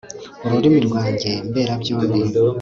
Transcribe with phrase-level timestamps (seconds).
[0.45, 2.19] ururimi rwange mberabyombi